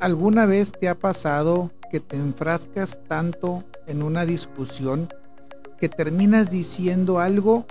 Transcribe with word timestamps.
¿Alguna 0.00 0.44
vez 0.44 0.72
te 0.72 0.88
ha 0.88 0.98
pasado 0.98 1.70
que 1.90 2.00
te 2.00 2.16
enfrascas 2.16 2.98
tanto 3.08 3.64
en 3.86 4.02
una 4.02 4.26
discusión 4.26 5.08
que 5.78 5.88
terminas 5.88 6.50
diciendo 6.50 7.20
algo 7.20 7.66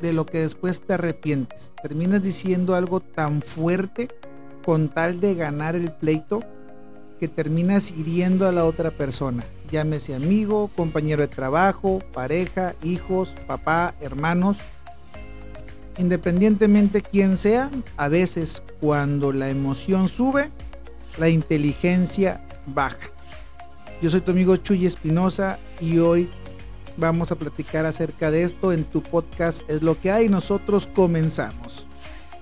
de 0.00 0.12
lo 0.12 0.26
que 0.26 0.38
después 0.38 0.80
te 0.80 0.94
arrepientes? 0.94 1.72
Terminas 1.82 2.22
diciendo 2.22 2.74
algo 2.74 3.00
tan 3.00 3.40
fuerte 3.42 4.08
con 4.64 4.88
tal 4.88 5.20
de 5.20 5.34
ganar 5.34 5.74
el 5.74 5.90
pleito 5.90 6.40
que 7.18 7.28
terminas 7.28 7.90
hiriendo 7.90 8.46
a 8.46 8.52
la 8.52 8.64
otra 8.64 8.90
persona, 8.90 9.42
llámese 9.70 10.14
amigo, 10.14 10.70
compañero 10.76 11.22
de 11.22 11.28
trabajo, 11.28 12.00
pareja, 12.12 12.74
hijos, 12.82 13.34
papá, 13.46 13.94
hermanos. 14.00 14.58
Independientemente 15.96 17.00
quién 17.00 17.38
sea, 17.38 17.70
a 17.96 18.08
veces 18.08 18.62
cuando 18.80 19.32
la 19.32 19.48
emoción 19.48 20.10
sube, 20.10 20.50
la 21.18 21.28
inteligencia 21.28 22.40
baja. 22.66 23.08
Yo 24.02 24.10
soy 24.10 24.20
tu 24.20 24.32
amigo 24.32 24.56
Chuy 24.56 24.86
Espinosa 24.86 25.58
y 25.80 25.98
hoy 25.98 26.28
vamos 26.96 27.32
a 27.32 27.36
platicar 27.36 27.86
acerca 27.86 28.30
de 28.30 28.42
esto 28.42 28.72
en 28.72 28.84
tu 28.84 29.02
podcast 29.02 29.62
Es 29.68 29.82
lo 29.82 29.98
que 29.98 30.10
hay. 30.10 30.28
Nosotros 30.28 30.88
comenzamos. 30.94 31.86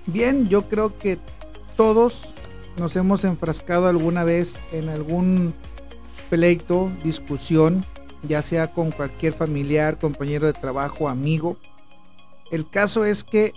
Bien, 0.05 0.49
yo 0.49 0.63
creo 0.69 0.97
que 0.97 1.17
todos 1.75 2.33
nos 2.77 2.95
hemos 2.95 3.23
enfrascado 3.23 3.87
alguna 3.87 4.23
vez 4.23 4.59
en 4.71 4.89
algún 4.89 5.53
pleito, 6.29 6.91
discusión, 7.03 7.85
ya 8.27 8.41
sea 8.41 8.73
con 8.73 8.91
cualquier 8.91 9.33
familiar, 9.33 9.97
compañero 9.97 10.47
de 10.47 10.53
trabajo, 10.53 11.07
amigo. 11.07 11.57
El 12.51 12.69
caso 12.69 13.05
es 13.05 13.23
que 13.23 13.53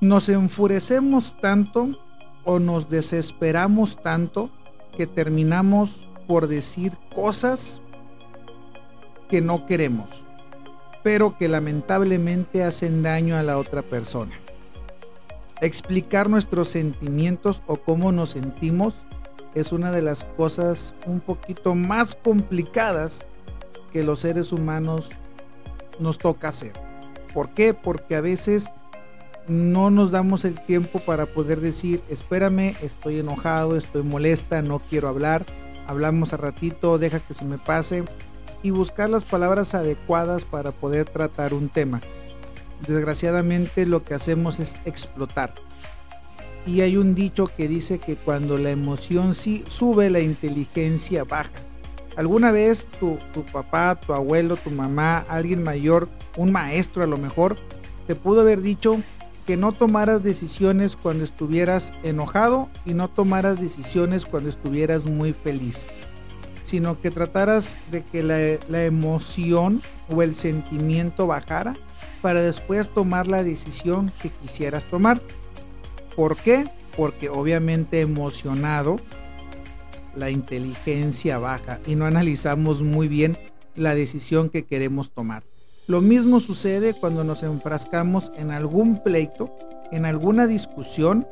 nos 0.00 0.28
enfurecemos 0.28 1.36
tanto 1.40 1.96
o 2.46 2.60
nos 2.60 2.88
desesperamos 2.88 4.00
tanto 4.02 4.50
que 4.96 5.06
terminamos 5.06 6.08
por 6.26 6.46
decir 6.46 6.96
cosas 7.14 7.82
que 9.28 9.40
no 9.42 9.66
queremos, 9.66 10.08
pero 11.02 11.36
que 11.36 11.48
lamentablemente 11.48 12.62
hacen 12.62 13.02
daño 13.02 13.36
a 13.36 13.42
la 13.42 13.58
otra 13.58 13.82
persona. 13.82 14.32
Explicar 15.60 16.30
nuestros 16.30 16.68
sentimientos 16.68 17.62
o 17.66 17.76
cómo 17.76 18.12
nos 18.12 18.30
sentimos 18.30 18.94
es 19.54 19.72
una 19.72 19.90
de 19.90 20.02
las 20.02 20.22
cosas 20.22 20.94
un 21.06 21.20
poquito 21.20 21.74
más 21.74 22.14
complicadas 22.14 23.26
que 23.92 24.04
los 24.04 24.20
seres 24.20 24.52
humanos 24.52 25.08
nos 25.98 26.18
toca 26.18 26.48
hacer. 26.48 26.72
¿Por 27.34 27.50
qué? 27.50 27.74
Porque 27.74 28.14
a 28.14 28.20
veces 28.20 28.70
no 29.48 29.90
nos 29.90 30.10
damos 30.10 30.44
el 30.44 30.60
tiempo 30.60 30.98
para 31.00 31.26
poder 31.26 31.60
decir, 31.60 32.02
espérame, 32.08 32.76
estoy 32.82 33.20
enojado, 33.20 33.76
estoy 33.76 34.02
molesta, 34.02 34.62
no 34.62 34.80
quiero 34.80 35.08
hablar, 35.08 35.44
hablamos 35.86 36.32
a 36.32 36.36
ratito, 36.36 36.98
deja 36.98 37.20
que 37.20 37.34
se 37.34 37.44
me 37.44 37.58
pase 37.58 38.04
y 38.62 38.70
buscar 38.70 39.10
las 39.10 39.24
palabras 39.24 39.74
adecuadas 39.74 40.44
para 40.44 40.72
poder 40.72 41.08
tratar 41.08 41.54
un 41.54 41.68
tema. 41.68 42.00
Desgraciadamente 42.86 43.86
lo 43.86 44.04
que 44.04 44.14
hacemos 44.14 44.58
es 44.58 44.74
explotar. 44.84 45.54
Y 46.66 46.80
hay 46.80 46.96
un 46.96 47.14
dicho 47.14 47.46
que 47.46 47.68
dice 47.68 47.98
que 47.98 48.16
cuando 48.16 48.58
la 48.58 48.70
emoción 48.70 49.34
sí 49.34 49.62
sube, 49.68 50.10
la 50.10 50.18
inteligencia 50.20 51.22
baja. 51.22 51.52
¿Alguna 52.16 52.50
vez 52.50 52.86
tu, 52.98 53.18
tu 53.32 53.44
papá, 53.44 54.00
tu 54.00 54.12
abuelo, 54.12 54.56
tu 54.56 54.70
mamá, 54.70 55.18
alguien 55.28 55.62
mayor, 55.62 56.08
un 56.36 56.50
maestro 56.50 57.04
a 57.04 57.06
lo 57.06 57.18
mejor, 57.18 57.56
te 58.06 58.14
pudo 58.14 58.40
haber 58.40 58.62
dicho, 58.62 59.00
que 59.46 59.56
no 59.56 59.72
tomaras 59.72 60.24
decisiones 60.24 60.96
cuando 60.96 61.24
estuvieras 61.24 61.92
enojado 62.02 62.68
y 62.84 62.94
no 62.94 63.08
tomaras 63.08 63.60
decisiones 63.60 64.26
cuando 64.26 64.50
estuvieras 64.50 65.04
muy 65.04 65.32
feliz, 65.32 65.86
sino 66.64 67.00
que 67.00 67.12
trataras 67.12 67.78
de 67.92 68.02
que 68.02 68.24
la, 68.24 68.84
emoción 68.84 69.80
o 70.08 70.22
el 70.22 70.34
sentimiento 70.34 71.28
bajara 71.28 71.74
para 72.22 72.42
después 72.42 72.88
tomar 72.88 73.28
la 73.28 73.44
decisión 73.44 74.12
que 74.20 74.30
quisieras 74.30 74.84
tomar. 74.84 75.20
¿Por 76.16 76.36
qué? 76.36 76.68
Porque 76.96 77.28
obviamente 77.28 78.00
emocionado 78.00 78.98
la 80.16 80.30
inteligencia 80.30 81.38
baja 81.38 81.78
y 81.86 81.94
no 81.94 82.04
analizamos 82.04 82.80
muy 82.82 83.06
bien 83.06 83.36
la 83.76 83.94
decisión 83.94 84.50
que 84.50 84.64
queremos 84.64 85.10
tomar. 85.10 85.44
Lo 85.88 86.00
mismo 86.00 86.40
sucede 86.40 86.94
cuando 86.94 87.22
nos 87.22 87.44
enfrascamos 87.44 88.32
en 88.36 88.50
algún 88.50 89.04
pleito, 89.04 89.56
en 89.92 90.04
alguna 90.04 90.48
discusión 90.48 91.28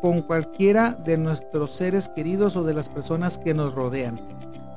con 0.00 0.22
cualquiera 0.22 0.92
de 0.92 1.18
nuestros 1.18 1.72
seres 1.72 2.06
queridos 2.06 2.54
o 2.54 2.62
de 2.62 2.72
las 2.72 2.88
personas 2.88 3.36
que 3.36 3.52
nos 3.52 3.74
rodean. 3.74 4.20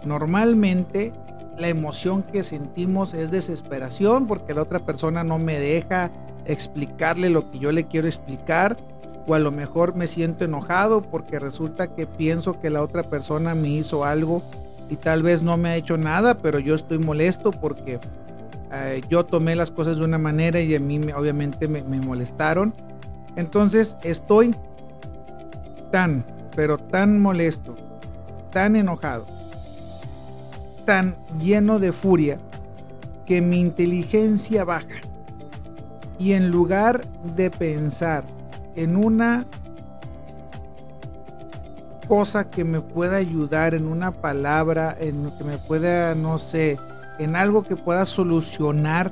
Normalmente 0.03 1.13
la 1.59 1.67
emoción 1.67 2.23
que 2.23 2.41
sentimos 2.41 3.13
es 3.13 3.29
desesperación 3.29 4.25
porque 4.25 4.55
la 4.55 4.63
otra 4.63 4.79
persona 4.79 5.23
no 5.23 5.37
me 5.37 5.59
deja 5.59 6.09
explicarle 6.45 7.29
lo 7.29 7.51
que 7.51 7.59
yo 7.59 7.71
le 7.71 7.83
quiero 7.83 8.07
explicar 8.07 8.77
o 9.27 9.35
a 9.35 9.39
lo 9.39 9.51
mejor 9.51 9.93
me 9.95 10.07
siento 10.07 10.45
enojado 10.45 11.03
porque 11.03 11.37
resulta 11.37 11.93
que 11.93 12.07
pienso 12.07 12.59
que 12.59 12.71
la 12.71 12.81
otra 12.81 13.03
persona 13.03 13.53
me 13.53 13.69
hizo 13.69 14.05
algo 14.05 14.41
y 14.89 14.95
tal 14.95 15.21
vez 15.21 15.43
no 15.43 15.55
me 15.55 15.69
ha 15.69 15.75
hecho 15.75 15.97
nada, 15.97 16.39
pero 16.39 16.57
yo 16.57 16.73
estoy 16.73 16.97
molesto 16.97 17.51
porque 17.51 17.99
eh, 18.71 19.01
yo 19.09 19.25
tomé 19.25 19.55
las 19.55 19.71
cosas 19.71 19.97
de 19.97 20.03
una 20.03 20.17
manera 20.17 20.59
y 20.59 20.75
a 20.75 20.79
mí 20.79 20.99
obviamente 21.11 21.67
me, 21.67 21.81
me 21.83 21.99
molestaron. 21.99 22.73
Entonces 23.35 23.95
estoy 24.03 24.55
tan, 25.91 26.25
pero 26.55 26.77
tan 26.77 27.19
molesto, 27.19 27.75
tan 28.51 28.75
enojado, 28.75 29.25
tan 30.85 31.15
lleno 31.39 31.79
de 31.79 31.91
furia 31.91 32.39
que 33.25 33.41
mi 33.41 33.59
inteligencia 33.59 34.63
baja. 34.63 35.01
Y 36.17 36.33
en 36.33 36.49
lugar 36.49 37.05
de 37.35 37.49
pensar 37.49 38.25
en 38.75 38.97
una 38.97 39.45
cosa 42.07 42.49
que 42.49 42.63
me 42.63 42.81
pueda 42.81 43.17
ayudar, 43.17 43.75
en 43.75 43.87
una 43.87 44.11
palabra, 44.11 44.97
en 44.99 45.23
lo 45.23 45.37
que 45.37 45.43
me 45.43 45.57
pueda, 45.59 46.15
no 46.15 46.39
sé, 46.39 46.77
en 47.19 47.35
algo 47.35 47.63
que 47.63 47.75
pueda 47.75 48.05
solucionar 48.05 49.11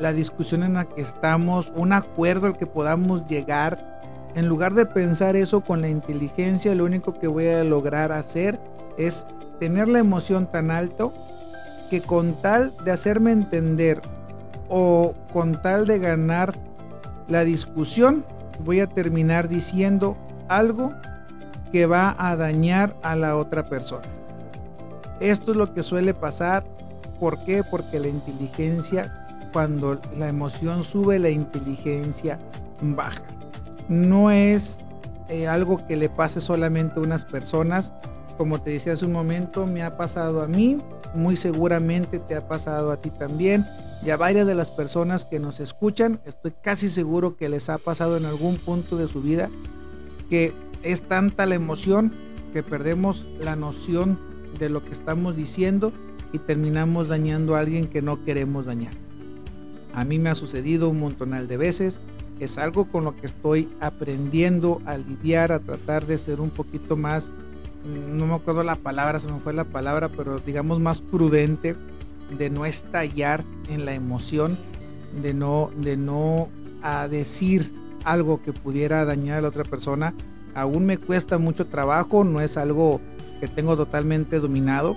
la 0.00 0.12
discusión 0.12 0.62
en 0.62 0.74
la 0.74 0.86
que 0.86 1.02
estamos, 1.02 1.70
un 1.76 1.92
acuerdo 1.92 2.46
al 2.46 2.56
que 2.56 2.66
podamos 2.66 3.26
llegar. 3.26 3.78
En 4.34 4.48
lugar 4.48 4.72
de 4.74 4.86
pensar 4.86 5.36
eso 5.36 5.60
con 5.60 5.82
la 5.82 5.88
inteligencia, 5.88 6.74
lo 6.74 6.84
único 6.84 7.20
que 7.20 7.28
voy 7.28 7.48
a 7.48 7.62
lograr 7.62 8.10
hacer 8.10 8.58
es 8.96 9.26
tener 9.58 9.88
la 9.88 9.98
emoción 9.98 10.46
tan 10.50 10.70
alto 10.70 11.12
que 11.90 12.00
con 12.00 12.34
tal 12.40 12.74
de 12.84 12.92
hacerme 12.92 13.32
entender 13.32 14.00
o 14.68 15.14
con 15.32 15.60
tal 15.60 15.86
de 15.86 15.98
ganar 15.98 16.54
la 17.28 17.44
discusión, 17.44 18.24
voy 18.64 18.80
a 18.80 18.86
terminar 18.86 19.48
diciendo 19.48 20.16
algo 20.48 20.92
que 21.72 21.86
va 21.86 22.16
a 22.18 22.36
dañar 22.36 22.94
a 23.02 23.16
la 23.16 23.36
otra 23.36 23.68
persona. 23.68 24.06
Esto 25.20 25.50
es 25.50 25.56
lo 25.56 25.74
que 25.74 25.82
suele 25.82 26.14
pasar 26.14 26.64
¿Por 27.20 27.44
qué? 27.44 27.62
Porque 27.62 28.00
la 28.00 28.08
inteligencia, 28.08 29.26
cuando 29.52 30.00
la 30.16 30.28
emoción 30.28 30.82
sube, 30.82 31.18
la 31.18 31.30
inteligencia 31.30 32.38
baja. 32.80 33.22
No 33.88 34.30
es 34.30 34.78
eh, 35.28 35.46
algo 35.46 35.86
que 35.86 35.96
le 35.96 36.08
pase 36.08 36.40
solamente 36.40 36.98
a 36.98 37.02
unas 37.02 37.24
personas. 37.24 37.92
Como 38.38 38.60
te 38.60 38.70
decía 38.70 38.94
hace 38.94 39.04
un 39.04 39.12
momento, 39.12 39.66
me 39.66 39.82
ha 39.82 39.96
pasado 39.96 40.42
a 40.42 40.48
mí, 40.48 40.78
muy 41.14 41.36
seguramente 41.36 42.18
te 42.18 42.34
ha 42.34 42.48
pasado 42.48 42.90
a 42.90 42.96
ti 42.96 43.10
también. 43.10 43.66
Y 44.02 44.10
a 44.10 44.16
varias 44.16 44.46
de 44.46 44.54
las 44.54 44.70
personas 44.70 45.26
que 45.26 45.38
nos 45.38 45.60
escuchan, 45.60 46.20
estoy 46.24 46.54
casi 46.62 46.88
seguro 46.88 47.36
que 47.36 47.50
les 47.50 47.68
ha 47.68 47.76
pasado 47.76 48.16
en 48.16 48.24
algún 48.24 48.56
punto 48.56 48.96
de 48.96 49.06
su 49.06 49.20
vida 49.20 49.50
que 50.30 50.54
es 50.82 51.02
tanta 51.02 51.44
la 51.44 51.56
emoción 51.56 52.12
que 52.54 52.62
perdemos 52.62 53.26
la 53.40 53.56
noción 53.56 54.18
de 54.58 54.70
lo 54.70 54.82
que 54.82 54.92
estamos 54.92 55.36
diciendo 55.36 55.92
y 56.32 56.38
terminamos 56.38 57.08
dañando 57.08 57.54
a 57.54 57.60
alguien 57.60 57.86
que 57.86 58.02
no 58.02 58.24
queremos 58.24 58.66
dañar. 58.66 58.92
A 59.94 60.04
mí 60.04 60.18
me 60.18 60.30
ha 60.30 60.34
sucedido 60.34 60.88
un 60.88 61.00
montonal 61.00 61.48
de 61.48 61.56
veces. 61.56 62.00
Es 62.38 62.58
algo 62.58 62.86
con 62.86 63.04
lo 63.04 63.16
que 63.16 63.26
estoy 63.26 63.68
aprendiendo 63.80 64.80
a 64.86 64.96
lidiar, 64.96 65.52
a 65.52 65.60
tratar 65.60 66.06
de 66.06 66.16
ser 66.16 66.40
un 66.40 66.50
poquito 66.50 66.96
más, 66.96 67.28
mm, 67.84 68.16
no 68.16 68.26
me 68.26 68.34
acuerdo 68.34 68.62
la 68.62 68.76
palabra, 68.76 69.20
se 69.20 69.26
me 69.26 69.40
fue 69.40 69.52
la 69.52 69.64
palabra, 69.64 70.08
pero 70.08 70.38
digamos 70.38 70.80
más 70.80 71.00
prudente, 71.00 71.76
de 72.38 72.48
no 72.48 72.64
estallar 72.64 73.42
en 73.68 73.84
la 73.84 73.92
emoción, 73.92 74.56
de 75.20 75.34
no, 75.34 75.70
de 75.76 75.96
no 75.96 76.48
a 76.82 77.08
decir 77.08 77.72
algo 78.04 78.42
que 78.42 78.52
pudiera 78.52 79.04
dañar 79.04 79.38
a 79.38 79.40
la 79.42 79.48
otra 79.48 79.64
persona. 79.64 80.14
Aún 80.54 80.86
me 80.86 80.98
cuesta 80.98 81.38
mucho 81.38 81.66
trabajo, 81.66 82.24
no 82.24 82.40
es 82.40 82.56
algo 82.56 83.00
que 83.40 83.48
tengo 83.48 83.76
totalmente 83.76 84.40
dominado, 84.40 84.96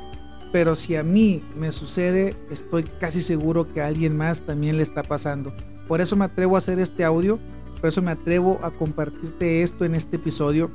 pero 0.54 0.76
si 0.76 0.96
a 0.96 1.02
mí 1.02 1.42
me 1.60 1.72
sucede, 1.72 2.36
estoy 2.52 2.84
casi 2.84 3.22
seguro 3.22 3.68
que 3.74 3.82
a 3.82 3.88
alguien 3.88 4.16
más 4.16 4.40
también 4.40 4.78
le 4.78 4.84
está 4.84 5.02
pasando. 5.02 5.52
Por 5.88 6.00
eso 6.00 6.16
me 6.16 6.26
atrevo 6.26 6.56
a 6.56 6.60
hacer 6.60 6.78
este 6.78 7.04
audio, 7.04 7.40
por 7.82 7.90
eso 7.90 8.04
me 8.04 8.12
atrevo 8.12 8.60
a 8.62 8.70
compartirte 8.70 9.64
esto 9.64 9.84
en 9.84 9.96
este 9.96 10.18
episodio, 10.18 10.70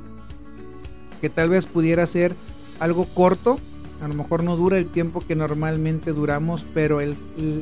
que 1.21 1.29
tal 1.29 1.47
vez 1.47 1.65
pudiera 1.65 2.05
ser 2.07 2.35
algo 2.81 3.05
corto, 3.05 3.57
a 4.01 4.09
lo 4.09 4.15
mejor 4.15 4.43
no 4.43 4.57
dura 4.57 4.77
el 4.77 4.85
tiempo 4.85 5.23
que 5.25 5.37
normalmente 5.37 6.11
duramos, 6.11 6.65
pero 6.73 6.99
el, 6.99 7.15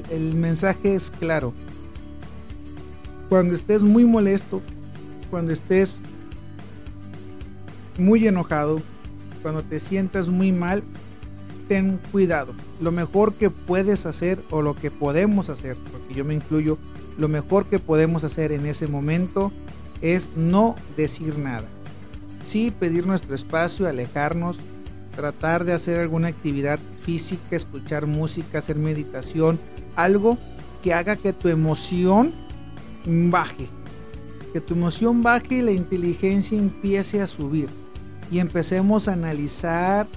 el 0.10 0.34
mensaje 0.34 0.96
es 0.96 1.12
claro. 1.12 1.54
Cuando 3.30 3.54
estés 3.54 3.84
muy 3.84 4.06
molesto, 4.06 4.60
cuando 5.30 5.54
estés 5.54 6.00
muy 8.00 8.26
enojado, 8.28 8.82
cuando 9.44 9.62
te 9.62 9.80
sientas 9.80 10.30
muy 10.30 10.52
mal, 10.52 10.84
ten 11.68 12.00
cuidado. 12.12 12.54
Lo 12.82 12.92
mejor 12.92 13.34
que 13.34 13.50
puedes 13.50 14.06
hacer 14.06 14.40
o 14.50 14.62
lo 14.62 14.76
que 14.76 14.92
podemos 14.92 15.50
hacer, 15.50 15.78
porque 15.92 16.14
yo 16.14 16.26
me 16.26 16.34
incluyo, 16.34 16.78
lo 17.18 17.28
mejor 17.28 17.66
que 17.66 17.80
podemos 17.80 18.24
hacer 18.24 18.52
en 18.52 18.66
ese 18.66 18.88
momento 18.88 19.52
es 20.02 20.30
no 20.36 20.76
decir 20.96 21.38
nada. 21.38 21.68
Sí 22.46 22.72
pedir 22.72 23.06
nuestro 23.06 23.36
espacio, 23.36 23.88
alejarnos, 23.88 24.58
tratar 25.16 25.66
de 25.66 25.74
hacer 25.74 26.00
alguna 26.00 26.28
actividad 26.28 26.80
física, 27.04 27.56
escuchar 27.56 28.06
música, 28.06 28.60
hacer 28.60 28.78
meditación, 28.78 29.60
algo 29.96 30.38
que 30.84 30.94
haga 30.94 31.16
que 31.16 31.34
tu 31.34 31.50
emoción 31.50 32.32
baje. 33.06 33.68
Que 34.54 34.62
tu 34.62 34.76
emoción 34.76 35.24
baje 35.24 35.56
y 35.56 35.62
la 35.62 35.72
inteligencia 35.72 36.58
empiece 36.58 37.22
a 37.22 37.28
subir. 37.28 37.68
Y 38.32 38.40
empecemos 38.40 39.08
a 39.08 39.14
analizar 39.14 40.08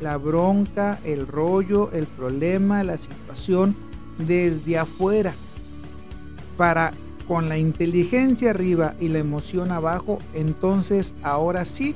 la 0.00 0.16
bronca, 0.16 0.98
el 1.04 1.26
rollo, 1.26 1.90
el 1.92 2.06
problema, 2.06 2.82
la 2.84 2.96
situación 2.96 3.74
desde 4.18 4.78
afuera. 4.78 5.34
Para 6.56 6.92
con 7.26 7.48
la 7.48 7.58
inteligencia 7.58 8.50
arriba 8.50 8.94
y 8.98 9.08
la 9.08 9.18
emoción 9.18 9.70
abajo, 9.70 10.18
entonces 10.34 11.14
ahora 11.22 11.64
sí, 11.64 11.94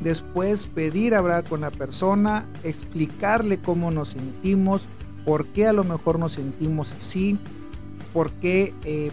después 0.00 0.66
pedir 0.66 1.14
hablar 1.14 1.44
con 1.44 1.60
la 1.60 1.70
persona, 1.70 2.44
explicarle 2.64 3.58
cómo 3.60 3.92
nos 3.92 4.10
sentimos, 4.10 4.82
por 5.24 5.46
qué 5.46 5.68
a 5.68 5.72
lo 5.72 5.84
mejor 5.84 6.18
nos 6.18 6.32
sentimos 6.32 6.92
así, 6.92 7.38
por 8.12 8.32
qué, 8.32 8.74
eh, 8.84 9.12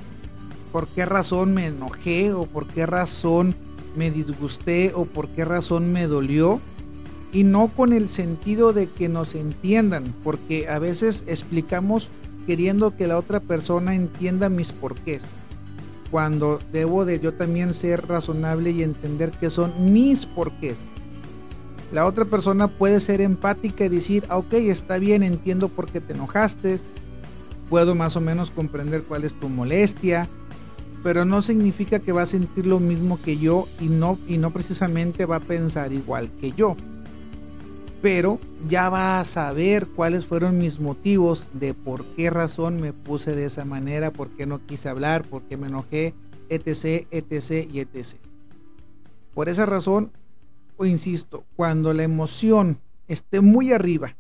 por 0.72 0.88
qué 0.88 1.06
razón 1.06 1.54
me 1.54 1.68
enojé 1.68 2.34
o 2.34 2.46
por 2.48 2.66
qué 2.66 2.86
razón 2.86 3.56
me 3.96 4.10
disgusté 4.10 4.94
o 4.96 5.06
por 5.06 5.28
qué 5.30 5.46
razón 5.46 5.92
me 5.92 6.08
dolió 6.08 6.60
y 7.32 7.44
no 7.44 7.68
con 7.70 7.94
el 7.94 8.10
sentido 8.10 8.74
de 8.74 8.88
que 8.88 9.08
nos 9.08 9.36
entiendan, 9.36 10.14
porque 10.24 10.68
a 10.68 10.80
veces 10.80 11.24
explicamos 11.28 12.10
queriendo 12.46 12.96
que 12.96 13.08
la 13.08 13.18
otra 13.18 13.40
persona 13.40 13.96
entienda 13.96 14.50
mis 14.50 14.72
porqués, 14.72 15.24
cuando 16.10 16.60
debo 16.74 17.06
de 17.06 17.20
yo 17.20 17.34
también 17.34 17.74
ser 17.74 18.08
razonable 18.08 18.72
y 18.72 18.84
entender 18.84 19.32
que 19.32 19.50
son 19.50 19.94
mis 19.94 20.26
porqués. 20.26 20.76
La 21.94 22.06
otra 22.06 22.26
persona 22.26 22.68
puede 22.68 23.00
ser 23.00 23.22
empática 23.22 23.86
y 23.86 23.90
decir, 23.90 24.26
ah, 24.30 24.38
ok, 24.38 24.54
está 24.54 24.98
bien, 24.98 25.24
entiendo 25.24 25.70
por 25.70 25.88
qué 25.88 26.02
te 26.02 26.14
enojaste, 26.14 26.80
puedo 27.70 27.96
más 27.96 28.16
o 28.16 28.22
menos 28.22 28.52
comprender 28.52 29.04
cuál 29.04 29.24
es 29.24 29.38
tu 29.40 29.48
molestia, 29.48 30.28
pero 31.04 31.26
no 31.26 31.42
significa 31.42 32.00
que 32.00 32.12
va 32.12 32.24
a 32.24 32.28
sentir 32.28 32.66
lo 32.66 32.80
mismo 32.80 33.20
que 33.22 33.38
yo 33.38 33.68
y 33.80 33.86
no, 33.86 34.18
y 34.28 34.38
no 34.38 34.52
precisamente 34.52 35.26
va 35.26 35.38
a 35.38 35.42
pensar 35.42 35.94
igual 35.94 36.30
que 36.40 36.52
yo 36.52 36.76
pero 38.02 38.40
ya 38.68 38.90
va 38.90 39.20
a 39.20 39.26
saber 39.26 39.86
cuáles 39.88 40.26
fueron 40.26 40.58
mis 40.58 40.80
motivos 40.80 41.50
de 41.54 41.74
por 41.74 42.04
qué 42.16 42.30
razón 42.30 42.82
me 42.82 42.94
puse 42.94 43.36
de 43.36 43.46
esa 43.46 43.64
manera, 43.64 44.12
por 44.12 44.30
qué 44.30 44.46
no 44.46 44.66
quise 44.66 44.90
hablar, 44.90 45.22
por 45.24 45.44
qué 45.44 45.58
me 45.58 45.68
enojé, 45.68 46.14
etc, 46.50 47.08
etc 47.12 47.70
y 47.72 47.80
etc. 47.80 48.16
Por 49.34 49.50
esa 49.50 49.66
razón, 49.66 50.12
o 50.78 50.86
insisto, 50.86 51.44
cuando 51.56 51.94
la 51.94 52.04
emoción 52.04 52.80
esté 53.08 53.42
muy 53.42 53.72
arriba, 53.72 54.16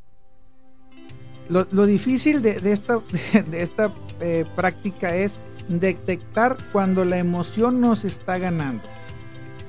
lo, 1.49 1.85
difícil 1.85 2.41
de, 2.41 2.61
esta, 2.71 3.01
de 3.51 3.61
esta 3.61 3.91
eh, 4.21 4.45
práctica 4.55 5.15
es 5.15 5.33
detectar 5.67 6.55
cuando 6.71 7.03
la 7.03 7.17
emoción 7.17 7.81
nos 7.81 8.05
está 8.05 8.37
ganando 8.37 8.83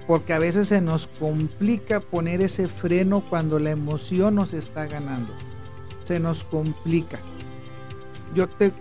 porque 0.06 0.32
a 0.32 0.38
veces 0.38 0.68
se 0.68 0.80
nos 0.80 1.06
complica 1.06 2.00
poner 2.00 2.40
ese 2.42 2.68
freno 2.68 3.22
cuando 3.28 3.58
la 3.58 3.70
emoción 3.70 4.34
nos 4.34 4.52
está 4.52 4.86
ganando. 4.86 5.32
Se 6.04 6.18
nos 6.18 6.44
complica. 6.44 7.18
Yo 8.34 8.48
te, 8.48 8.74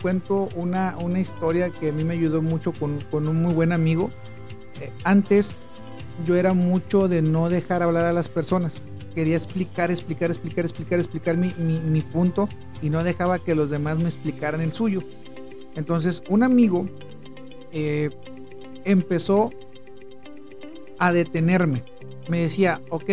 cuento 0.00 0.48
una, 0.54 0.96
una, 0.98 1.18
historia 1.18 1.70
que 1.70 1.88
a 1.88 1.92
mí 1.92 2.04
me 2.04 2.14
ayudó 2.14 2.42
mucho 2.42 2.72
con, 2.72 2.98
un 3.12 3.42
muy 3.42 3.54
buen 3.54 3.72
amigo. 3.72 4.10
Eh, 4.80 4.90
antes 5.02 5.50
yo 6.26 6.36
era 6.36 6.52
mucho 6.52 7.08
de 7.08 7.22
no 7.22 7.48
dejar 7.48 7.82
hablar 7.82 8.04
a 8.04 8.12
las 8.12 8.28
personas. 8.28 8.82
Quería 9.14 9.36
explicar, 9.36 9.90
explicar, 9.90 10.30
explicar, 10.30 10.64
explicar, 10.64 10.98
explicar 10.98 11.36
mi, 11.36 11.52
mi 11.58 12.00
punto 12.02 12.48
y 12.82 12.90
no 12.90 13.02
dejaba 13.02 13.38
que 13.38 13.54
los 13.54 13.70
demás 13.70 13.98
me 13.98 14.08
explicaran 14.08 14.60
el 14.60 14.72
suyo. 14.72 15.02
Entonces 15.74 16.22
un 16.28 16.42
amigo 16.42 16.86
eh, 17.72 18.10
empezó 18.84 19.50
a 21.02 21.12
detenerme. 21.12 21.82
Me 22.28 22.42
decía, 22.42 22.80
ok, 22.88 23.10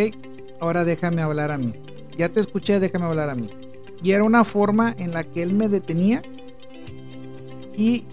ahora 0.59 0.85
déjame 0.85 1.23
hablar 1.23 1.49
a 1.49 1.57
mí. 1.57 1.73
Ya 2.15 2.29
te 2.29 2.39
escuché, 2.39 2.79
déjame 2.79 3.05
hablar 3.05 3.31
a 3.31 3.35
mí. 3.35 3.49
Y 4.03 4.11
era 4.11 4.23
una 4.23 4.43
forma 4.43 4.93
en 4.99 5.11
la 5.11 5.23
que 5.23 5.41
él 5.41 5.55
me 5.55 5.69
detenía 5.69 6.21
y 7.75 8.05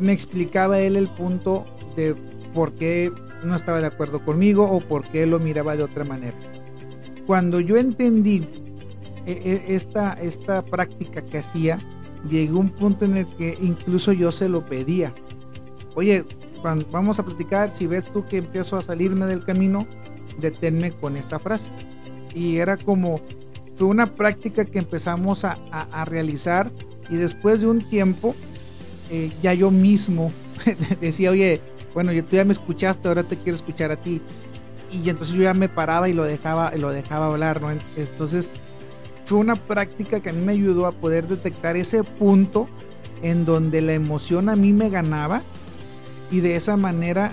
me 0.00 0.10
explicaba 0.10 0.80
él 0.80 0.96
el 0.96 1.06
punto 1.06 1.64
de 1.94 2.16
por 2.54 2.72
qué 2.72 3.12
no 3.44 3.54
estaba 3.54 3.80
de 3.80 3.86
acuerdo 3.86 4.24
conmigo 4.24 4.64
o 4.64 4.80
por 4.80 5.04
qué 5.04 5.26
lo 5.26 5.38
miraba 5.38 5.76
de 5.76 5.84
otra 5.84 6.02
manera. 6.02 6.36
Cuando 7.24 7.60
yo 7.60 7.76
entendí 7.76 8.38
eh, 9.26 9.42
eh, 9.44 9.64
esta, 9.68 10.14
esta 10.14 10.64
práctica 10.64 11.22
que 11.22 11.38
hacía, 11.38 11.78
llegó 12.28 12.58
un 12.58 12.70
punto 12.70 13.04
en 13.04 13.18
el 13.18 13.26
que 13.28 13.56
incluso 13.62 14.12
yo 14.12 14.32
se 14.32 14.48
lo 14.48 14.66
pedía. 14.66 15.14
Oye, 15.94 16.24
vamos 16.62 17.18
a 17.18 17.24
platicar, 17.24 17.70
si 17.76 17.86
ves 17.86 18.04
tú 18.12 18.26
que 18.26 18.38
empiezo 18.38 18.76
a 18.76 18.82
salirme 18.82 19.26
del 19.26 19.44
camino, 19.44 19.86
deténme 20.38 20.92
con 20.92 21.16
esta 21.16 21.38
frase. 21.38 21.70
Y 22.34 22.56
era 22.56 22.76
como, 22.76 23.20
fue 23.76 23.88
una 23.88 24.14
práctica 24.14 24.64
que 24.64 24.78
empezamos 24.78 25.44
a, 25.44 25.56
realizar 26.04 26.70
y 27.10 27.16
después 27.16 27.60
de 27.60 27.66
un 27.66 27.80
tiempo, 27.80 28.34
eh, 29.10 29.30
ya 29.42 29.54
yo 29.54 29.70
mismo 29.70 30.32
decía, 31.00 31.30
oye, 31.30 31.60
bueno, 31.94 32.12
tú 32.24 32.36
ya 32.36 32.44
me 32.44 32.52
escuchaste, 32.52 33.08
ahora 33.08 33.24
te 33.24 33.36
quiero 33.36 33.56
escuchar 33.56 33.90
a 33.90 33.96
ti. 33.96 34.20
Y 34.90 35.08
entonces 35.08 35.34
yo 35.34 35.42
ya 35.42 35.54
me 35.54 35.68
paraba 35.68 36.08
y 36.08 36.12
lo 36.12 36.24
dejaba, 36.24 36.72
lo 36.76 36.90
dejaba 36.90 37.26
hablar, 37.26 37.60
¿no? 37.62 37.70
Entonces 37.96 38.50
fue 39.24 39.38
una 39.38 39.56
práctica 39.56 40.20
que 40.20 40.30
a 40.30 40.32
mí 40.32 40.44
me 40.44 40.52
ayudó 40.52 40.86
a 40.86 40.92
poder 40.92 41.26
detectar 41.26 41.76
ese 41.76 42.04
punto 42.04 42.68
en 43.22 43.44
donde 43.44 43.80
la 43.80 43.94
emoción 43.94 44.48
a 44.48 44.56
mí 44.56 44.72
me 44.72 44.90
ganaba 44.90 45.42
y 46.32 46.40
de 46.40 46.56
esa 46.56 46.76
manera 46.76 47.30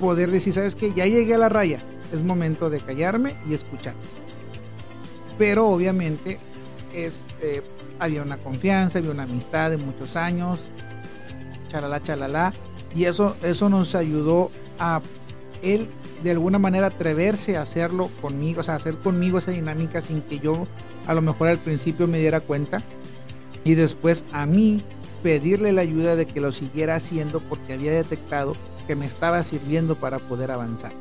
poder 0.00 0.30
decir, 0.30 0.54
sabes 0.54 0.74
que 0.74 0.94
ya 0.94 1.06
llegué 1.06 1.34
a 1.34 1.38
la 1.38 1.48
raya, 1.48 1.82
es 2.14 2.22
momento 2.22 2.70
de 2.70 2.80
callarme 2.80 3.34
y 3.48 3.54
escuchar. 3.54 3.94
Pero 5.36 5.68
obviamente 5.68 6.38
este, 6.94 7.62
había 7.98 8.22
una 8.22 8.38
confianza, 8.38 9.00
había 9.00 9.10
una 9.10 9.24
amistad 9.24 9.70
de 9.70 9.76
muchos 9.76 10.16
años, 10.16 10.70
chalala, 11.68 12.00
chalala, 12.00 12.54
y 12.94 13.04
eso, 13.04 13.36
eso 13.42 13.68
nos 13.68 13.94
ayudó 13.94 14.50
a 14.78 15.02
él 15.62 15.88
de 16.22 16.30
alguna 16.30 16.58
manera 16.58 16.86
atreverse 16.86 17.56
a 17.56 17.62
hacerlo 17.62 18.08
conmigo, 18.22 18.60
o 18.60 18.62
sea, 18.62 18.76
hacer 18.76 18.96
conmigo 18.98 19.38
esa 19.38 19.50
dinámica 19.50 20.00
sin 20.00 20.22
que 20.22 20.38
yo 20.38 20.66
a 21.06 21.14
lo 21.14 21.22
mejor 21.22 21.48
al 21.48 21.58
principio 21.58 22.06
me 22.06 22.18
diera 22.18 22.40
cuenta. 22.40 22.82
Y 23.64 23.74
después 23.74 24.24
a 24.32 24.46
mí 24.46 24.82
pedirle 25.22 25.72
la 25.72 25.82
ayuda 25.82 26.16
de 26.16 26.26
que 26.26 26.40
lo 26.40 26.52
siguiera 26.52 26.96
haciendo 26.96 27.40
porque 27.40 27.72
había 27.72 27.92
detectado 27.92 28.54
que 28.86 28.96
me 28.96 29.06
estaba 29.06 29.42
sirviendo 29.42 29.96
para 29.96 30.18
poder 30.18 30.50
avanzar. 30.50 30.92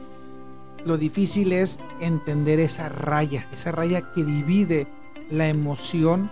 Lo 0.86 0.98
difícil 0.98 1.52
es 1.52 1.80
entender 2.00 2.60
esa 2.60 2.90
raya, 2.90 3.48
esa 3.54 3.72
raya 3.72 4.14
que 4.14 4.24
divide 4.24 4.88
la 5.32 5.48
emoción 5.48 6.30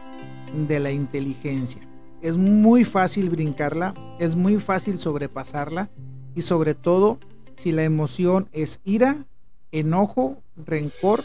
de 0.68 0.80
la 0.80 0.92
inteligencia. 0.92 1.82
Es 2.22 2.38
muy 2.38 2.86
fácil 2.86 3.30
brincarla, 3.30 3.94
es 4.20 4.36
muy 4.36 4.60
fácil 4.60 5.00
sobrepasarla 5.00 5.90
y 6.36 6.42
sobre 6.44 6.76
todo 6.76 7.20
si 7.56 7.72
la 7.72 7.84
emoción 7.84 8.48
es 8.52 8.80
ira, 8.84 9.26
enojo, 9.72 10.42
rencor, 10.56 11.24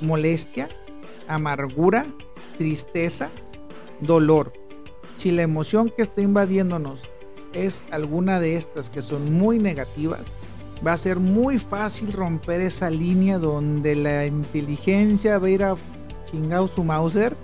molestia, 0.00 0.68
amargura, 1.28 2.06
tristeza, 2.58 3.30
dolor 4.00 4.52
si 5.16 5.30
la 5.30 5.42
emoción 5.42 5.90
que 5.90 6.02
está 6.02 6.22
invadiéndonos 6.22 7.08
es 7.52 7.84
alguna 7.90 8.40
de 8.40 8.56
estas 8.56 8.90
que 8.90 9.02
son 9.02 9.32
muy 9.32 9.58
negativas, 9.58 10.22
va 10.84 10.92
a 10.92 10.98
ser 10.98 11.18
muy 11.18 11.58
fácil 11.58 12.12
romper 12.12 12.60
esa 12.60 12.90
línea 12.90 13.38
donde 13.38 13.96
la 13.96 14.26
inteligencia 14.26 15.38
va 15.38 15.46
a 15.46 15.50
ir 15.50 15.64
a 15.64 15.76
chingar 16.30 16.68
su 16.68 16.84
Mauser 16.84 17.36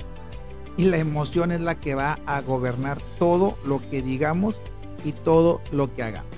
y 0.77 0.85
la 0.85 0.99
emoción 0.99 1.53
es 1.53 1.61
la 1.61 1.81
que 1.81 1.95
va 1.95 2.19
a 2.27 2.41
gobernar 2.41 2.99
todo 3.19 3.57
lo 3.65 3.81
que 3.91 4.03
digamos 4.03 4.61
y 5.05 5.12
todo 5.12 5.61
lo 5.73 5.95
que 5.95 6.03
hagamos. 6.03 6.31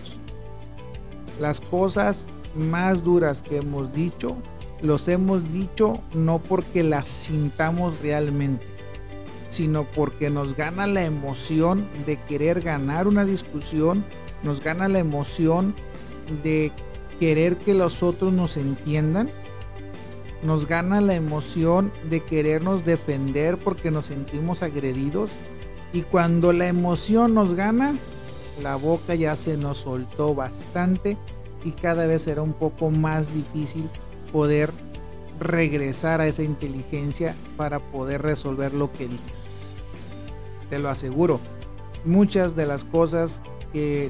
Las 1.40 1.60
cosas 1.60 2.26
más 2.54 3.02
duras 3.02 3.42
que 3.42 3.58
hemos 3.58 3.92
dicho, 3.92 4.36
los 4.80 5.08
hemos 5.08 5.50
dicho 5.52 6.00
no 6.14 6.38
porque 6.38 6.82
las 6.82 7.06
sintamos 7.06 8.00
realmente, 8.00 8.66
sino 9.52 9.84
porque 9.84 10.30
nos 10.30 10.56
gana 10.56 10.86
la 10.86 11.04
emoción 11.04 11.86
de 12.06 12.16
querer 12.16 12.62
ganar 12.62 13.06
una 13.06 13.26
discusión, 13.26 14.02
nos 14.42 14.64
gana 14.64 14.88
la 14.88 14.98
emoción 14.98 15.74
de 16.42 16.72
querer 17.20 17.58
que 17.58 17.74
los 17.74 18.02
otros 18.02 18.32
nos 18.32 18.56
entiendan, 18.56 19.28
nos 20.42 20.66
gana 20.66 21.02
la 21.02 21.14
emoción 21.14 21.92
de 22.08 22.20
querernos 22.20 22.86
defender 22.86 23.58
porque 23.58 23.90
nos 23.90 24.06
sentimos 24.06 24.62
agredidos 24.62 25.30
y 25.92 26.00
cuando 26.00 26.54
la 26.54 26.66
emoción 26.66 27.34
nos 27.34 27.52
gana, 27.52 27.94
la 28.62 28.76
boca 28.76 29.14
ya 29.14 29.36
se 29.36 29.58
nos 29.58 29.78
soltó 29.78 30.34
bastante 30.34 31.18
y 31.62 31.72
cada 31.72 32.06
vez 32.06 32.22
será 32.22 32.40
un 32.40 32.54
poco 32.54 32.90
más 32.90 33.34
difícil 33.34 33.86
poder 34.32 34.72
regresar 35.38 36.22
a 36.22 36.26
esa 36.26 36.42
inteligencia 36.42 37.34
para 37.58 37.80
poder 37.80 38.22
resolver 38.22 38.72
lo 38.72 38.90
que 38.90 39.08
dije. 39.08 39.41
Te 40.72 40.78
lo 40.78 40.88
aseguro, 40.88 41.38
muchas 42.06 42.56
de 42.56 42.64
las 42.64 42.82
cosas 42.82 43.42
que 43.74 44.08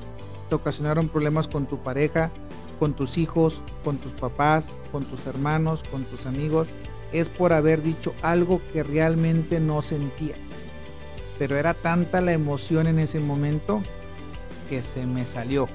te 0.49 0.55
ocasionaron 0.55 1.09
problemas 1.09 1.49
con 1.49 1.67
tu 1.67 1.79
pareja, 1.79 2.31
con 2.79 2.93
tus 2.93 3.19
hijos, 3.19 3.61
con 3.83 3.97
tus 3.97 4.13
papás, 4.13 4.67
con 4.93 5.03
tus 5.03 5.27
hermanos, 5.27 5.83
con 5.91 6.05
tus 6.05 6.25
amigos, 6.25 6.69
es 7.13 7.29
por 7.29 7.53
haber 7.53 7.83
dicho 7.83 8.15
algo 8.23 8.61
que 8.73 8.85
realmente 8.85 9.59
no 9.59 9.83
sentías. 9.83 10.39
Pero 11.37 11.57
era 11.57 11.75
tanta 11.75 12.21
la 12.21 12.31
emoción 12.31 12.87
en 12.87 13.01
ese 13.01 13.19
momento 13.19 13.83
que 14.71 14.85
se 14.85 15.05
me 15.05 15.27
salió. 15.27 15.69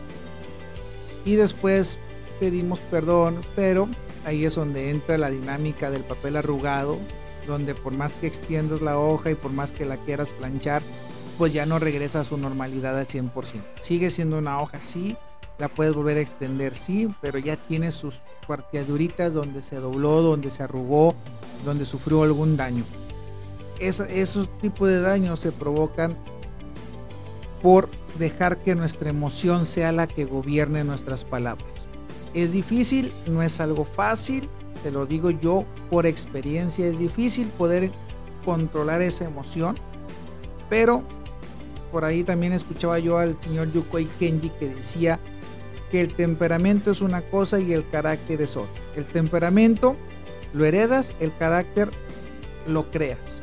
Y 1.26 1.36
después 1.36 2.00
pedimos 2.40 2.80
perdón, 2.80 3.42
pero 3.58 3.90
ahí 4.24 4.46
es 4.46 4.56
donde 4.56 4.90
entra 4.90 5.18
la 5.18 5.32
dinámica 5.32 5.92
del 5.92 6.06
papel 6.06 6.38
arrugado, 6.38 6.98
donde 7.48 7.74
por 7.74 7.94
más 7.94 8.14
que 8.14 8.28
extiendas 8.28 8.82
la 8.82 9.00
hoja 9.00 9.32
y 9.32 9.36
por 9.36 9.52
más 9.52 9.72
que 9.72 9.86
la 9.86 9.98
quieras 9.98 10.30
planchar, 10.30 10.82
pues 11.38 11.54
ya 11.54 11.66
no 11.66 11.80
regresa 11.80 12.22
a 12.22 12.24
su 12.24 12.38
normalidad 12.38 12.98
al 12.98 13.08
100%. 13.08 13.62
Sigue 13.82 14.10
siendo 14.10 14.38
una 14.38 14.62
hoja, 14.62 14.80
sí, 14.84 15.16
la 15.58 15.70
puedes 15.70 15.94
volver 15.94 16.18
a 16.18 16.22
extender, 16.22 16.76
sí, 16.76 17.14
pero 17.22 17.40
ya 17.40 17.58
tiene 17.58 17.92
sus 17.92 18.20
cuarteaduritas 18.46 19.34
donde 19.34 19.62
se 19.62 19.78
dobló, 19.78 20.22
donde 20.22 20.52
se 20.52 20.64
arrugó, 20.64 21.16
donde 21.66 21.86
sufrió 21.86 22.24
algún 22.24 22.58
daño. 22.58 22.84
esos 23.80 24.50
tipos 24.60 24.88
de 24.88 25.02
daños 25.02 25.40
se 25.40 25.52
provocan 25.52 26.16
por 27.62 27.90
dejar 28.18 28.58
que 28.58 28.76
nuestra 28.76 29.10
emoción 29.10 29.66
sea 29.66 29.92
la 29.92 30.08
que 30.08 30.26
gobierne 30.26 30.84
nuestras 30.84 31.26
palabras. 31.26 31.88
Es 32.34 32.52
difícil, 32.52 33.12
no 33.28 33.42
es 33.42 33.60
algo 33.60 33.84
fácil, 33.86 34.50
te 34.78 34.92
lo 34.92 35.06
digo 35.06 35.30
yo 35.30 35.66
por 35.90 36.06
experiencia, 36.06 36.88
es 36.88 36.98
difícil 36.98 37.48
poder 37.48 37.92
controlar 38.46 39.02
esa 39.02 39.26
emoción, 39.26 39.76
pero 40.70 41.04
por 41.92 42.06
ahí 42.06 42.24
también 42.24 42.54
escuchaba 42.54 43.00
yo 43.00 43.18
al 43.18 43.36
señor 43.42 43.72
Yukoi 43.72 44.06
Kenji 44.20 44.50
que 44.52 44.70
decía 44.70 45.20
que 45.92 46.02
el 46.02 46.14
temperamento 46.14 46.92
es 46.92 47.02
una 47.02 47.22
cosa 47.22 47.60
y 47.60 47.74
el 47.74 47.88
carácter 47.88 48.42
es 48.42 48.58
otra. 48.58 48.82
El 48.96 49.06
temperamento 49.06 49.96
lo 50.54 50.66
heredas, 50.66 51.14
el 51.20 51.36
carácter 51.38 51.92
lo 52.68 52.92
creas. 52.92 53.42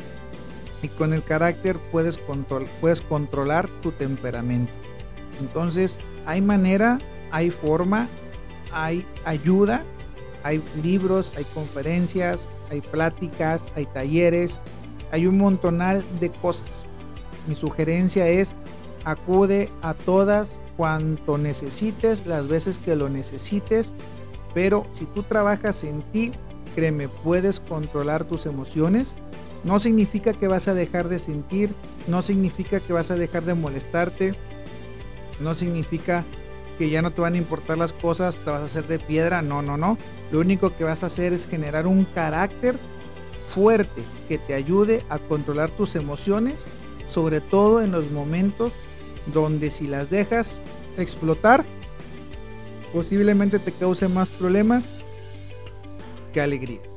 Y 0.82 0.88
con 0.88 1.14
el 1.14 1.22
carácter 1.22 1.78
puedes, 1.90 2.20
puedes 2.80 3.00
controlar 3.00 3.68
tu 3.80 3.92
temperamento. 3.92 4.72
Entonces, 5.40 5.98
hay 6.26 6.42
manera, 6.42 6.98
hay 7.30 7.50
forma, 7.50 8.08
hay 8.72 9.06
ayuda, 9.24 9.82
hay 10.44 10.62
libros, 10.82 11.32
hay 11.36 11.44
conferencias, 11.54 12.48
hay 12.70 12.80
pláticas, 12.80 13.62
hay 13.74 13.86
talleres, 13.86 14.60
hay 15.10 15.26
un 15.26 15.38
montonal 15.38 16.04
de 16.20 16.30
cosas. 16.30 16.68
Mi 17.48 17.54
sugerencia 17.54 18.28
es 18.28 18.54
acude 19.04 19.70
a 19.82 19.94
todas 19.94 20.60
cuanto 20.76 21.38
necesites, 21.38 22.26
las 22.26 22.46
veces 22.46 22.78
que 22.78 22.94
lo 22.94 23.08
necesites, 23.08 23.92
pero 24.54 24.86
si 24.92 25.06
tú 25.06 25.22
trabajas 25.22 25.82
en 25.82 26.02
ti, 26.02 26.32
créeme, 26.74 27.08
puedes 27.08 27.60
controlar 27.60 28.24
tus 28.24 28.46
emociones. 28.46 29.14
No 29.64 29.80
significa 29.80 30.34
que 30.34 30.46
vas 30.46 30.68
a 30.68 30.74
dejar 30.74 31.08
de 31.08 31.18
sentir, 31.18 31.74
no 32.06 32.20
significa 32.20 32.80
que 32.80 32.92
vas 32.92 33.10
a 33.10 33.16
dejar 33.16 33.44
de 33.44 33.54
molestarte, 33.54 34.34
no 35.40 35.54
significa 35.54 36.24
que 36.78 36.90
ya 36.90 37.02
no 37.02 37.12
te 37.12 37.20
van 37.20 37.34
a 37.34 37.38
importar 37.38 37.78
las 37.78 37.92
cosas, 37.92 38.36
te 38.36 38.50
vas 38.50 38.62
a 38.62 38.64
hacer 38.64 38.86
de 38.86 38.98
piedra, 38.98 39.42
no, 39.42 39.62
no, 39.62 39.76
no. 39.76 39.96
Lo 40.30 40.40
único 40.40 40.74
que 40.76 40.84
vas 40.84 41.02
a 41.02 41.06
hacer 41.06 41.32
es 41.32 41.46
generar 41.46 41.86
un 41.86 42.04
carácter 42.04 42.76
fuerte 43.48 44.02
que 44.28 44.38
te 44.38 44.54
ayude 44.54 45.04
a 45.08 45.18
controlar 45.18 45.70
tus 45.70 45.94
emociones, 45.94 46.64
sobre 47.06 47.40
todo 47.40 47.82
en 47.82 47.92
los 47.92 48.10
momentos 48.10 48.72
donde 49.32 49.70
si 49.70 49.86
las 49.86 50.10
dejas 50.10 50.60
explotar, 50.98 51.64
posiblemente 52.92 53.58
te 53.58 53.72
cause 53.72 54.08
más 54.08 54.28
problemas 54.28 54.84
que 56.32 56.40
alegrías. 56.40 56.88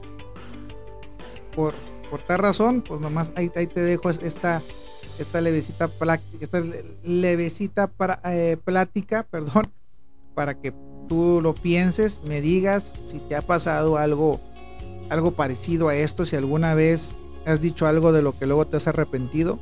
Por, 1.56 1.74
por 2.10 2.20
tal 2.22 2.40
razón, 2.40 2.82
pues 2.82 3.02
nomás 3.02 3.32
ahí, 3.36 3.52
ahí 3.56 3.68
te 3.68 3.82
dejo 3.82 4.10
esta 4.10 4.62
esta 5.20 5.42
levecita, 5.42 5.90
esta 6.40 6.64
levecita 7.04 7.88
para, 7.88 8.20
eh, 8.26 8.58
plática, 8.64 9.24
perdón, 9.32 9.68
para 10.36 10.60
que 10.60 10.74
tú 11.08 11.40
lo 11.42 11.54
pienses, 11.54 12.22
me 12.26 12.42
digas 12.42 12.94
si 13.06 13.20
te 13.20 13.36
ha 13.36 13.42
pasado 13.42 13.98
algo, 13.98 14.40
algo 15.10 15.32
parecido 15.32 15.90
a 15.90 15.96
esto, 15.96 16.26
si 16.26 16.36
alguna 16.36 16.74
vez 16.74 17.16
has 17.46 17.62
dicho 17.62 17.88
algo 17.88 18.12
de 18.12 18.22
lo 18.22 18.38
que 18.38 18.46
luego 18.46 18.68
te 18.68 18.78
has 18.78 18.88
arrepentido, 18.88 19.60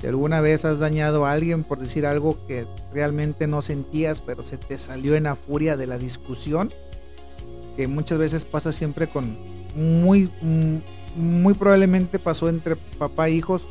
si 0.00 0.08
alguna 0.08 0.40
vez 0.40 0.64
has 0.64 0.80
dañado 0.80 1.24
a 1.24 1.32
alguien 1.32 1.64
por 1.64 1.78
decir 1.78 2.06
algo 2.06 2.36
que 2.46 2.66
realmente 2.92 3.46
no 3.46 3.62
sentías, 3.62 4.20
pero 4.20 4.42
se 4.42 4.58
te 4.58 4.78
salió 4.78 5.14
en 5.14 5.24
la 5.24 5.36
furia 5.36 5.76
de 5.76 5.86
la 5.86 5.96
discusión, 5.96 6.72
que 7.76 7.86
muchas 7.86 8.18
veces 8.18 8.44
pasa 8.44 8.72
siempre 8.72 9.08
con 9.08 9.36
muy, 9.76 10.30
muy 11.16 11.54
probablemente 11.54 12.18
pasó 12.18 12.48
entre 12.48 12.76
papá 12.76 13.28
e 13.28 13.32
hijos 13.32 13.66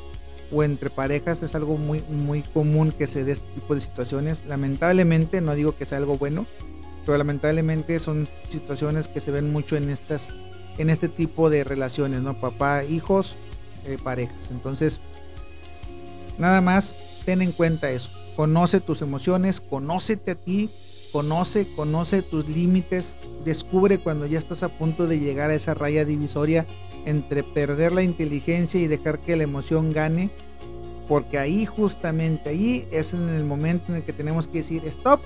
o 0.54 0.64
entre 0.64 0.90
parejas 0.90 1.42
es 1.42 1.56
algo 1.56 1.78
muy, 1.78 2.02
muy 2.10 2.42
común 2.42 2.92
que 2.92 3.08
se 3.08 3.24
dé 3.24 3.34
este 3.34 3.48
tipo 3.56 3.76
de 3.76 3.82
situaciones. 3.82 4.46
Lamentablemente, 4.46 5.42
no 5.42 5.56
digo 5.56 5.76
que 5.76 5.86
sea 5.86 5.98
algo 5.98 6.18
bueno, 6.18 6.46
pero 7.06 7.18
lamentablemente 7.18 8.00
son 8.00 8.30
situaciones 8.50 9.08
que 9.08 9.20
se 9.20 9.32
ven 9.32 9.52
mucho 9.52 9.76
en 9.76 9.90
estas 9.90 10.28
en 10.78 10.90
este 10.90 11.08
tipo 11.08 11.50
de 11.52 11.64
relaciones, 11.64 12.22
¿no? 12.22 12.40
Papá, 12.40 12.84
hijos, 12.84 13.38
eh, 13.86 13.98
parejas. 14.04 14.50
Entonces, 14.50 15.00
nada 16.38 16.62
más 16.62 16.96
ten 17.26 17.42
en 17.42 17.52
cuenta 17.52 17.92
eso. 17.92 18.10
Conoce 18.36 18.80
tus 18.80 19.02
emociones, 19.04 19.62
conócete 19.62 20.32
a 20.32 20.36
ti, 20.36 20.72
conoce, 21.12 21.68
conoce 21.76 22.24
tus 22.24 22.50
límites, 22.50 23.18
descubre 23.46 24.00
cuando 24.00 24.26
ya 24.26 24.40
estás 24.40 24.64
a 24.64 24.70
punto 24.70 25.06
de 25.06 25.20
llegar 25.20 25.52
a 25.52 25.56
esa 25.56 25.76
raya 25.76 26.06
divisoria 26.06 26.66
entre 27.06 27.44
perder 27.44 27.92
la 27.92 28.04
inteligencia 28.04 28.80
y 28.80 28.88
dejar 28.88 29.20
que 29.20 29.36
la 29.36 29.44
emoción 29.44 29.92
gane, 29.92 30.30
porque 31.08 31.38
ahí 31.38 31.66
justamente 31.66 32.50
ahí 32.50 32.88
es 32.92 33.14
en 33.14 33.30
el 33.30 33.44
momento 33.44 33.92
en 33.92 33.98
el 33.98 34.04
que 34.04 34.14
tenemos 34.14 34.48
que 34.48 34.60
decir 34.60 34.84
stop, 34.86 35.22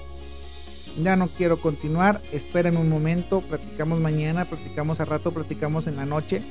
ya 1.02 1.16
no 1.16 1.28
quiero 1.28 1.58
continuar, 1.58 2.22
esperen 2.32 2.78
un 2.78 2.90
momento, 2.90 3.42
platicamos 3.42 4.00
mañana, 4.00 4.46
platicamos 4.46 5.00
a 5.00 5.06
rato, 5.06 5.32
platicamos 5.32 5.86
en 5.86 5.96
la 5.96 6.06
noche, 6.06 6.42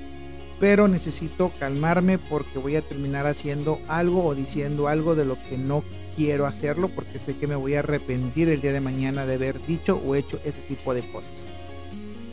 pero 0.60 0.88
necesito 0.88 1.52
calmarme 1.58 2.18
porque 2.18 2.58
voy 2.58 2.76
a 2.76 2.82
terminar 2.82 3.26
haciendo 3.26 3.80
algo 3.88 4.24
o 4.24 4.34
diciendo 4.34 4.88
algo 4.88 5.14
de 5.14 5.24
lo 5.24 5.40
que 5.42 5.58
no 5.58 5.82
quiero 6.16 6.46
hacerlo 6.46 6.88
porque 6.88 7.18
sé 7.18 7.36
que 7.36 7.46
me 7.46 7.56
voy 7.56 7.74
a 7.74 7.80
arrepentir 7.80 8.48
el 8.48 8.62
día 8.62 8.72
de 8.72 8.80
mañana 8.80 9.26
de 9.26 9.34
haber 9.34 9.64
dicho 9.66 10.00
o 10.04 10.14
hecho 10.14 10.40
ese 10.44 10.60
tipo 10.62 10.94
de 10.94 11.02
cosas. 11.02 11.44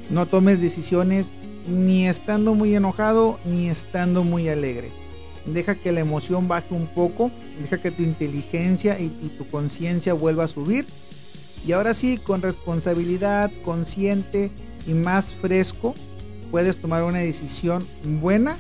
No 0.10 0.26
tomes 0.26 0.62
decisiones 0.62 1.32
ni 1.68 2.08
estando 2.08 2.54
muy 2.54 2.76
enojado 2.76 3.40
ni 3.46 3.70
estando 3.70 4.24
muy 4.24 4.50
alegre. 4.50 4.92
Deja 5.46 5.76
que 5.76 5.92
la 5.92 6.00
emoción 6.00 6.48
baje 6.48 6.74
un 6.74 6.88
poco, 6.88 7.30
deja 7.62 7.82
que 7.82 7.92
tu 7.92 8.02
inteligencia 8.04 9.00
y, 9.00 9.10
tu 9.38 9.46
conciencia 9.48 10.14
vuelva 10.14 10.46
a 10.46 10.48
subir. 10.48 10.86
Y 11.68 11.74
ahora 11.74 11.94
sí, 11.94 12.18
con 12.18 12.42
responsabilidad, 12.42 13.52
consciente 13.64 14.52
y 14.88 14.94
más 14.94 15.34
fresco, 15.34 15.94
puedes 16.52 16.78
tomar 16.78 17.04
una 17.04 17.20
decisión 17.20 17.86
buena 18.04 18.56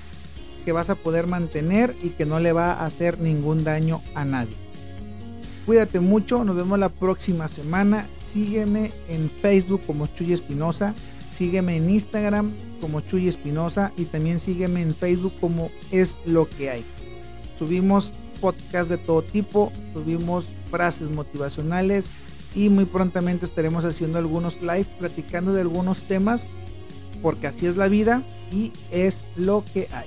que 0.66 0.72
vas 0.72 0.90
a 0.90 0.96
poder 0.96 1.28
mantener 1.28 1.96
y 2.02 2.10
que 2.10 2.26
no 2.26 2.40
le 2.40 2.54
va 2.54 2.74
a 2.74 2.86
hacer 2.86 3.20
ningún 3.20 3.64
daño 3.64 4.02
a 4.16 4.26
nadie. 4.26 4.56
Cuídate 5.66 6.02
mucho, 6.02 6.44
nos 6.44 6.56
vemos 6.56 6.80
la 6.80 6.90
próxima 6.90 7.48
semana. 7.48 8.08
Sígueme 8.34 8.92
en 9.08 9.30
Facebook 9.30 9.82
como 9.86 10.08
Chuy 10.08 10.34
Espinosa 10.34 10.94
Sígueme 11.38 11.78
en 11.78 11.90
Instagram 11.90 12.52
como 12.80 13.02
Chuy 13.02 13.28
Espinosa 13.28 13.92
y 13.98 14.06
también 14.06 14.40
sígueme 14.40 14.82
en 14.82 14.94
Facebook 14.94 15.34
como 15.40 15.72
Es 15.92 16.18
lo 16.26 16.48
que 16.48 16.70
hay. 16.70 16.86
Subimos 17.58 18.12
podcasts 18.42 18.90
de 18.90 18.98
todo 18.98 19.22
tipo, 19.22 19.72
subimos 19.94 20.46
frases 20.70 21.10
motivacionales, 21.10 22.10
y 22.56 22.70
muy 22.70 22.86
prontamente 22.86 23.46
estaremos 23.46 23.86
haciendo 23.86 24.20
algunos 24.20 24.62
live 24.62 24.86
platicando 25.00 25.54
de 25.54 25.62
algunos 25.62 26.04
temas 26.04 26.46
porque 27.22 27.48
así 27.48 27.66
es 27.66 27.78
la 27.78 27.88
vida 27.88 28.22
y 28.52 28.72
es 28.92 29.26
lo 29.36 29.64
que 29.74 29.88
hay. 29.92 30.02